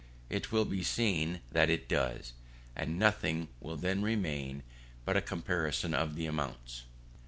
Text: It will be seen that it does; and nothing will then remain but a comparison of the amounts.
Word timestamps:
It 0.31 0.51
will 0.51 0.65
be 0.65 0.81
seen 0.81 1.41
that 1.51 1.69
it 1.69 1.87
does; 1.87 2.33
and 2.75 2.97
nothing 2.97 3.49
will 3.59 3.77
then 3.77 4.01
remain 4.01 4.63
but 5.05 5.15
a 5.15 5.21
comparison 5.21 5.93
of 5.93 6.15
the 6.15 6.25
amounts. 6.25 6.85